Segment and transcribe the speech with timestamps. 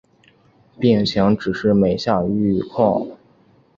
[0.79, 3.05] 病情只是每下愈况